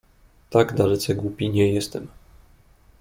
[0.49, 2.07] "Tak dalece głupi nie jestem."